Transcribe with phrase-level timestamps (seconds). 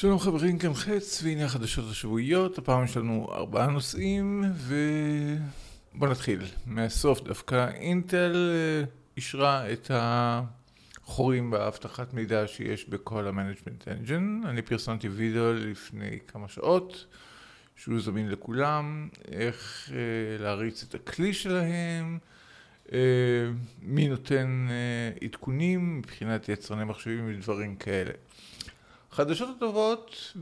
[0.00, 4.44] שלום חברים, כאן חץ, והנה החדשות השבועיות, הפעם יש לנו ארבעה נושאים,
[5.94, 6.40] ובואו נתחיל.
[6.66, 8.84] מהסוף דווקא, אינטל אה,
[9.16, 14.40] אישרה את החורים באבטחת מידע שיש בכל ה management engine.
[14.44, 17.06] אני פרסמתי וידאו לפני כמה שעות,
[17.76, 22.18] שהוא זמין לכולם, איך אה, להריץ את הכלי שלהם,
[22.92, 22.98] אה,
[23.82, 24.68] מי נותן
[25.22, 28.12] עדכונים מבחינת יצרני מחשבים ודברים כאלה.
[29.18, 30.36] החדשות הטובות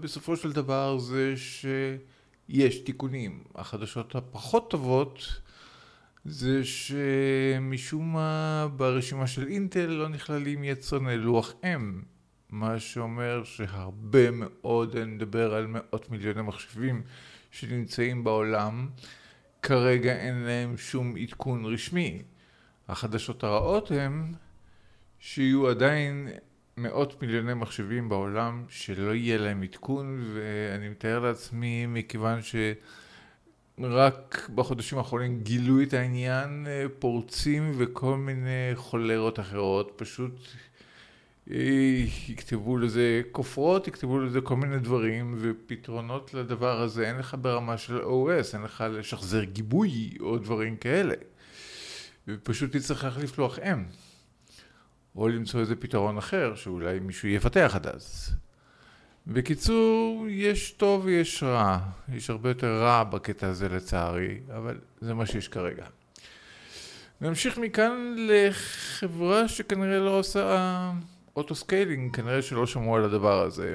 [0.00, 3.44] בסופו של דבר זה שיש תיקונים.
[3.54, 5.40] החדשות הפחות טובות
[6.24, 12.04] זה שמשום מה ברשימה של אינטל לא נכללים יצרני לוח M,
[12.50, 17.02] מה שאומר שהרבה מאוד, אני מדבר על מאות מיליוני מחשבים
[17.50, 18.88] שנמצאים בעולם,
[19.62, 22.22] כרגע אין להם שום עדכון רשמי.
[22.88, 24.34] החדשות הרעות הן
[25.18, 26.28] שיהיו עדיין
[26.76, 32.38] מאות מיליוני מחשבים בעולם שלא יהיה להם עדכון ואני מתאר לעצמי מכיוון
[33.78, 36.66] שרק בחודשים האחרונים גילו את העניין
[36.98, 40.40] פורצים וכל מיני חולרות אחרות פשוט
[41.50, 41.56] אה,
[42.28, 48.02] יכתבו לזה כופרות, יכתבו לזה כל מיני דברים ופתרונות לדבר הזה אין לך ברמה של
[48.02, 51.14] OS, אין לך לשחזר גיבוי או דברים כאלה.
[52.28, 53.78] ופשוט תצטרך להחליף לוח אם
[55.16, 58.34] או למצוא איזה פתרון אחר שאולי מישהו יפתח עד אז.
[59.26, 61.78] בקיצור, יש טוב ויש רע.
[62.14, 65.84] יש הרבה יותר רע בקטע הזה לצערי, אבל זה מה שיש כרגע.
[67.20, 70.92] נמשיך מכאן לחברה שכנראה לא עושה
[71.36, 73.74] autoscaling, כנראה שלא שמעו על הדבר הזה.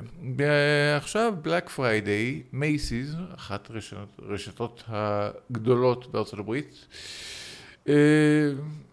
[0.97, 6.95] עכשיו Black Friday, Macy's, אחת רשתות, רשתות הגדולות בארצות הברית, אה,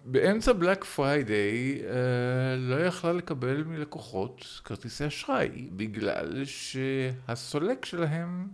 [0.04, 8.48] באמצע Black Friday אה, לא יכלה לקבל מלקוחות כרטיסי אשראי בגלל שהסולק שלהם,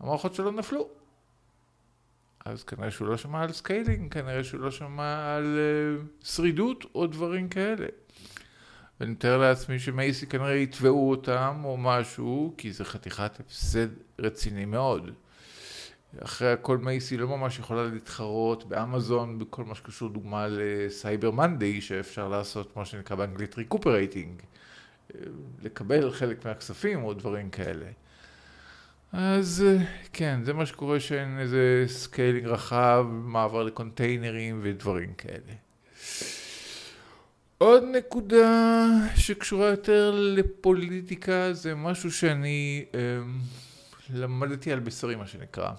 [0.00, 0.88] המערכות שלו נפלו.
[2.44, 7.06] אז כנראה שהוא לא שמע על scaling, כנראה שהוא לא שמע על אה, שרידות או
[7.06, 7.86] דברים כאלה.
[9.00, 13.88] ואני מתאר לעצמי ש Macy כנראה יתבעו אותם או משהו, כי זה חתיכת הפסד
[14.18, 15.10] רציני מאוד.
[16.18, 21.80] אחרי הכל Macy לא ממש יכולה להתחרות באמזון בכל מה שקשור דוגמה ל Cyber Monday
[21.80, 24.42] שאפשר לעשות מה שנקרא באנגלית recuperating
[25.62, 27.86] לקבל חלק מהכספים או דברים כאלה
[29.12, 29.64] אז
[30.12, 35.52] כן, זה מה שקורה שאין איזה scaling רחב, מעבר לקונטיינרים ודברים כאלה.
[37.58, 43.00] עוד נקודה שקשורה יותר לפוליטיקה זה משהו שאני אה,
[44.14, 45.70] למדתי על בשרי מה שנקרא.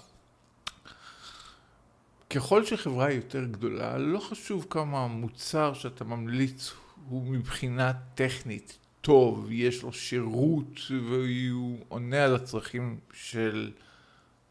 [2.35, 6.73] ככל שחברה היא יותר גדולה, לא חשוב כמה המוצר שאתה ממליץ
[7.09, 13.71] הוא מבחינה טכנית טוב, יש לו שירות והוא עונה על הצרכים של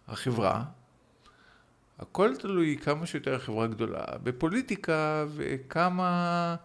[0.08, 0.64] החברה.
[1.98, 6.56] הכל תלוי כמה שיותר החברה גדולה בפוליטיקה וכמה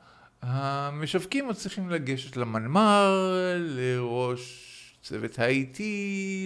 [0.41, 4.71] המשווקים מצליחים לגשת למנמ"ר, לראש
[5.03, 5.79] צוות ה-IT,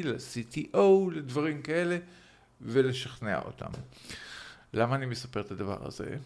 [0.04, 1.98] ל-CTO, לדברים כאלה
[2.62, 3.72] ולשכנע אותם.
[4.74, 6.18] למה אני מספר את הדבר הזה?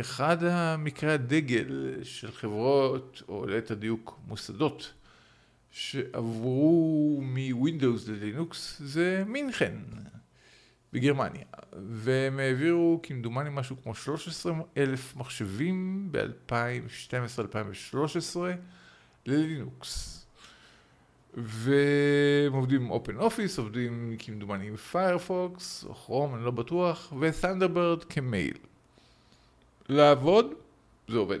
[0.00, 4.92] אחד המקרי הדגל של חברות, או לעת הדיוק מוסדות,
[5.70, 9.74] שעברו מווינדוס ללינוקס זה מינכן
[10.92, 18.38] בגרמניה והם העבירו כמדומני משהו כמו 13 אלף מחשבים ב-2012-2013
[19.26, 20.26] ללינוקס
[21.44, 28.04] והם עובדים עם OpenOffice, עובדים כמדומני עם Firefox, או Chrome, אני לא בטוח, ו Thunderbird
[28.04, 28.56] כמייל.
[29.88, 30.46] לעבוד,
[31.08, 31.40] זה עובד.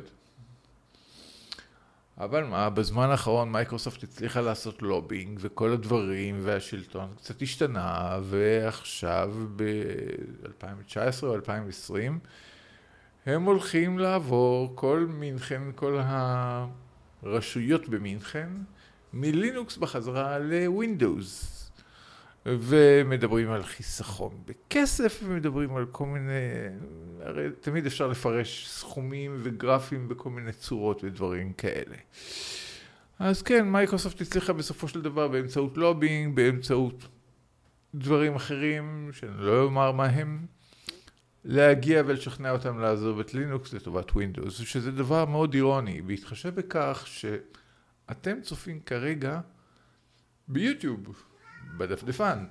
[2.18, 11.22] אבל מה, בזמן האחרון מייקרוסופט הצליחה לעשות לובינג וכל הדברים והשלטון קצת השתנה ועכשיו ב-2019
[11.22, 12.18] או 2020
[13.26, 16.00] הם הולכים לעבור כל מינכן, כל
[17.22, 18.48] הרשויות במינכן
[19.12, 21.58] מלינוקס בחזרה ל Windows.
[22.46, 26.32] ומדברים על חיסכון בכסף, ומדברים על כל מיני,
[27.20, 31.96] הרי תמיד אפשר לפרש סכומים וגרפים בכל מיני צורות ודברים כאלה.
[33.18, 37.08] אז כן, מייקרוסופט הצליחה בסופו של דבר באמצעות לובינג, באמצעות
[37.94, 40.46] דברים אחרים, שאני לא אומר מה הם,
[41.44, 47.24] להגיע ולשכנע אותם לעזוב את לינוקס לטובת ווינדוס, שזה דבר מאוד אירוני, בהתחשב בכך ש...
[48.10, 49.40] אתם צופים כרגע
[50.48, 51.24] ביוטיוב,
[51.76, 52.46] בדפדפן.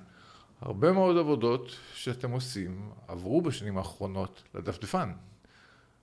[0.60, 5.12] הרבה מאוד עבודות שאתם עושים עברו בשנים האחרונות לדפדפן.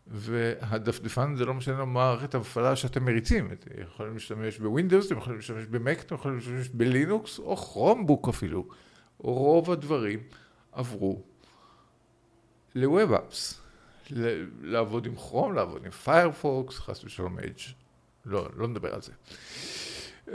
[0.07, 3.51] והדפדפן זה לא משנה מה מערכת ההפעלה שאתם מריצים.
[3.51, 8.67] אתם יכולים להשתמש בווינדוס, אתם יכולים להשתמש במק, אתם יכולים להשתמש בלינוקס, או Chromebook אפילו.
[9.17, 10.19] רוב הדברים
[10.71, 11.21] עברו
[12.75, 13.55] ל-Web Apps.
[14.61, 17.59] לעבוד עם כרום, לעבוד עם פיירפוקס, חס ושלום Edge.
[18.25, 19.11] לא, לא נדבר על זה.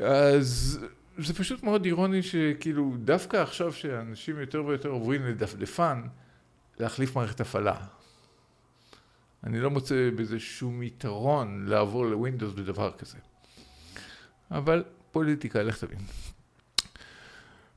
[0.06, 0.80] אז
[1.18, 6.02] זה פשוט מאוד אירוני שכאילו דווקא עכשיו שאנשים יותר ויותר עוברים לדפדפן,
[6.78, 7.76] להחליף מערכת הפעלה.
[9.44, 13.18] אני לא מוצא בזה שום יתרון לעבור לווינדוס בדבר כזה.
[14.50, 15.98] אבל פוליטיקה, לך תבין.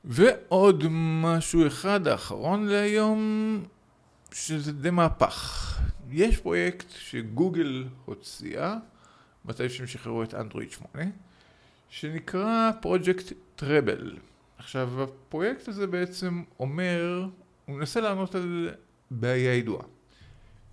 [0.04, 0.84] ועוד
[1.22, 3.62] משהו אחד האחרון להיום,
[4.32, 5.70] שזה די מהפך.
[6.10, 8.76] יש פרויקט שגוגל הוציאה,
[9.44, 11.04] מתי שהם שחררו את אנדרואיד 8,
[11.88, 14.16] שנקרא פרויקט טראבל.
[14.58, 17.28] עכשיו, הפרויקט הזה בעצם אומר,
[17.66, 18.70] הוא מנסה לענות על
[19.10, 19.86] בעיה ידועה.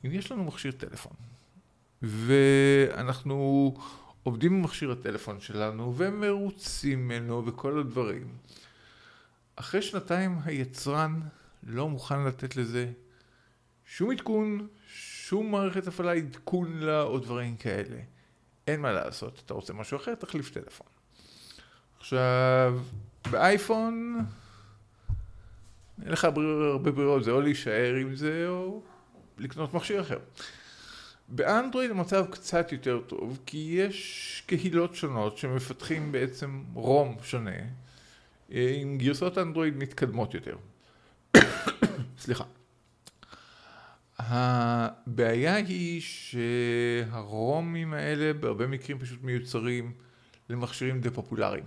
[0.06, 1.14] אם יש לנו מכשיר טלפון,
[2.02, 3.74] ואנחנו
[4.24, 8.28] עובדים עם מכשיר הטלפון שלנו, ומרוצים ממנו וכל הדברים,
[9.56, 11.20] אחרי שנתיים היצרן
[11.64, 12.92] לא מוכן לתת לזה
[13.86, 17.98] שום עדכון, שום מערכת הפעלה עדכון לה או דברים כאלה.
[18.68, 20.88] אין מה לעשות, אתה רוצה משהו אחר, תחליף טלפון.
[22.00, 22.80] עכשיו,
[23.32, 24.26] באייפון,
[26.04, 28.82] אין לך הרבה ברירות, זה או להישאר עם זה או
[29.38, 30.20] לקנות מכשיר אחר.
[31.28, 37.52] באנדרואיד המצב קצת יותר טוב, כי יש קהילות שונות שמפתחים בעצם רום שונה,
[38.52, 40.56] אה, עם גרסות אנדרואיד מתקדמות יותר.
[42.24, 42.44] סליחה.
[44.28, 49.92] הבעיה היא שהרומים האלה בהרבה מקרים פשוט מיוצרים
[50.50, 51.64] למכשירים די פופולריים.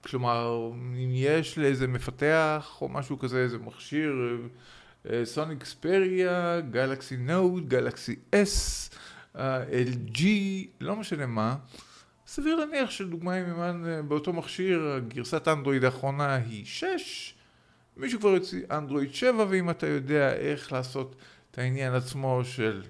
[0.00, 4.12] כלומר, אם יש לאיזה מפתח או משהו כזה, איזה מכשיר,
[5.24, 8.90] Sony Xperia, Galaxy Note, Galaxy S,
[9.36, 10.22] LG,
[10.80, 11.56] לא משנה מה,
[12.26, 17.34] סביר להניח שדוגמה אם אה, באותו מכשיר, גרסת אנדרואיד האחרונה היא 6,
[17.96, 21.16] מישהו כבר יוצא אנדרואיד 7, ואם אתה יודע איך לעשות
[21.52, 22.82] את העניין עצמו של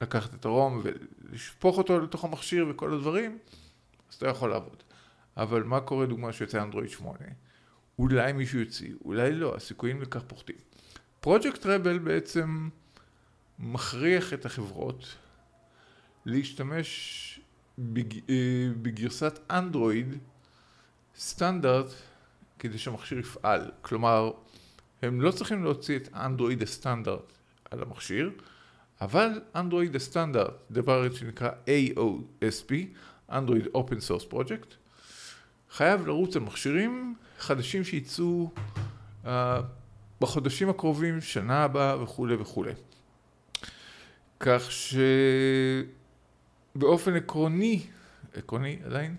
[0.00, 3.38] לקחת את ה ROM ולשפוך אותו לתוך המכשיר וכל הדברים,
[4.10, 4.82] אז אתה יכול לעבוד.
[5.36, 7.18] אבל מה קורה דוגמה שיוצא אנדרואיד 8?
[7.98, 10.56] אולי מישהו יוציא, אולי לא, הסיכויים לכך פוחתים.
[11.20, 12.68] פרויקט רבל בעצם
[13.58, 15.14] מכריח את החברות
[16.26, 17.40] להשתמש
[17.78, 18.14] בג...
[18.30, 20.14] אה, בגרסת אנדרואיד
[21.18, 21.86] סטנדרט
[22.58, 23.70] כדי שהמכשיר יפעל.
[23.82, 24.30] כלומר,
[25.02, 27.35] הם לא צריכים להוציא את אנדרואיד הסטנדרט
[27.70, 28.30] על המכשיר,
[29.00, 32.72] אבל אנדרואיד הסטנדרט, דבר שנקרא AOSP,
[33.32, 34.74] אנדרואיד Open Source Project,
[35.70, 38.50] חייב לרוץ על מכשירים חדשים שייצאו
[39.24, 39.28] uh,
[40.20, 42.72] בחודשים הקרובים, שנה הבאה וכולי וכולי.
[44.40, 44.62] כך
[46.76, 47.86] שבאופן עקרוני,
[48.34, 49.16] עקרוני עדיין,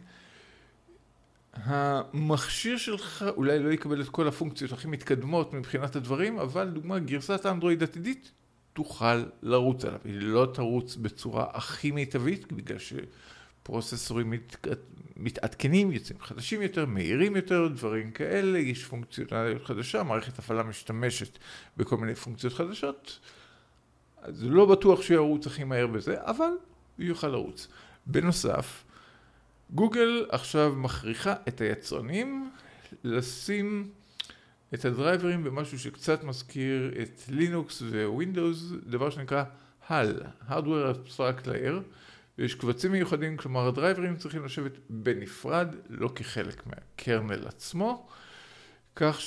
[1.63, 7.45] המכשיר שלך אולי לא יקבל את כל הפונקציות הכי מתקדמות מבחינת הדברים, אבל דוגמה גרסת
[7.45, 8.31] האנדרואיד עתידית
[8.73, 9.99] תוכל לרוץ עליו.
[10.03, 14.67] היא לא תרוץ בצורה הכי מיטבית, בגלל שפרוססורים מת...
[15.17, 21.37] מתעדכנים, יוצאים חדשים יותר, מהירים יותר, דברים כאלה, יש פונקציונליות חדשה, מערכת הפעלה משתמשת
[21.77, 23.19] בכל מיני פונקציות חדשות.
[24.21, 26.49] אז לא בטוח שהוא ירוץ הכי מהר בזה, אבל
[26.97, 27.67] הוא יוכל לרוץ.
[28.05, 28.83] בנוסף,
[29.71, 32.51] גוגל עכשיו מכריחה את היצרנים
[33.03, 33.89] לשים
[34.73, 39.43] את הדרייברים במשהו שקצת מזכיר את לינוקס ווינדוס, דבר שנקרא
[39.89, 41.81] HAL, Hardware Abstract Layer,
[42.37, 48.07] ויש קבצים מיוחדים, כלומר הדרייברים צריכים לשבת בנפרד, לא כחלק מהקרנל עצמו,
[48.95, 49.19] כך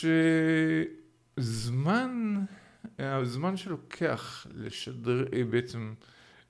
[1.36, 2.40] שזמן,
[2.98, 5.94] הזמן שלוקח לשדר, בעצם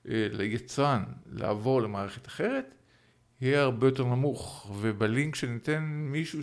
[0.09, 2.73] אה, ליצרן לעבור למערכת אחרת,
[3.41, 6.39] יהיה הרבה יותר נמוך, ובלינק שניתן מישהו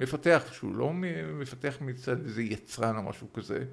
[0.00, 0.92] מפתח, שהוא לא
[1.38, 3.64] מפתח מצד איזה יצרן או משהו כזה,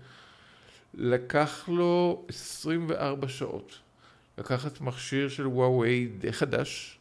[0.93, 3.79] לקח לו 24 שעות
[4.37, 6.99] לקחת מכשיר של וואווי די חדש,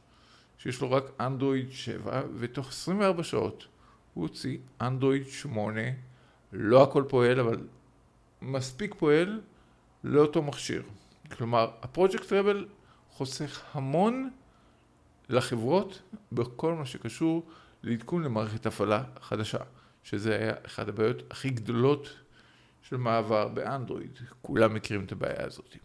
[0.58, 3.66] שיש לו רק אנדרואיד 7, ותוך 24 שעות
[4.14, 5.80] הוא הוציא אנדרואיד 8,
[6.52, 7.66] לא הכל פועל, אבל
[8.42, 9.40] מספיק פועל
[10.04, 10.82] לאותו מכשיר.
[11.36, 12.68] כלומר, הפרויקט רבל
[13.10, 14.30] חוסך המון
[15.32, 17.48] לחברות בכל מה שקשור
[17.82, 19.58] לעדכון למערכת הפעלה חדשה,
[20.02, 22.08] שזה היה אחת הבעיות הכי גדולות
[22.82, 24.18] של מעבר באנדרואיד.
[24.42, 25.76] כולם מכירים את הבעיה הזאת.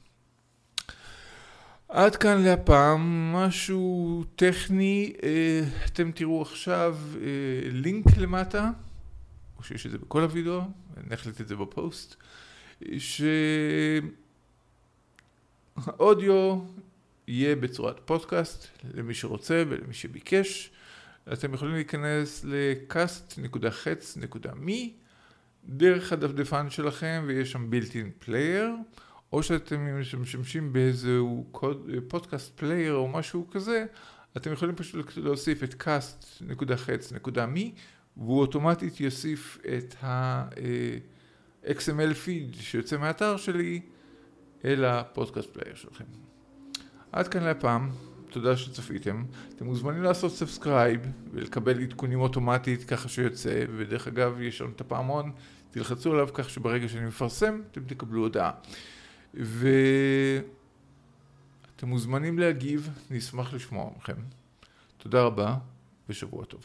[1.89, 8.71] עד כאן להפעם, משהו טכני, אה, אתם תראו עכשיו אה, לינק למטה,
[9.57, 10.61] או שיש את זה בכל הוידאו,
[11.09, 12.15] נחלט את זה בפוסט,
[12.97, 13.21] ש...
[17.27, 20.71] יהיה בצורת פודקאסט למי שרוצה ולמי שביקש.
[21.33, 24.71] אתם יכולים להיכנס ל- cast.hetz.me
[25.65, 28.71] דרך הדפדפן שלכם ויש שם built-in player,
[29.33, 31.51] או שאתם משמשים באיזשהו
[32.07, 33.85] פודקאסט player או משהו כזה,
[34.37, 37.59] אתם יכולים פשוט להוסיף את cast.hetz.me
[38.17, 43.81] והוא אוטומטית יוסיף את ה- XML feed שיוצא מהאתר שלי
[44.65, 46.05] אל הפודקאסט player שלכם.
[47.15, 47.89] עד כאן להפעם,
[48.29, 49.25] תודה שצפיתם.
[49.55, 51.01] אתם מוזמנים לעשות subscribe
[51.33, 55.31] ולקבל עדכונים אוטומטית ככה שיוצא, ודרך אגב יש לנו את הפעמון,
[55.71, 58.51] תלחצו עליו כך שברגע שאני מפרסם אתם תקבלו הודעה.
[59.33, 59.47] ואתם
[61.83, 64.17] מוזמנים להגיב, נשמח לשמוע מכם.
[64.97, 65.55] תודה רבה
[66.09, 66.61] ושבוע טוב.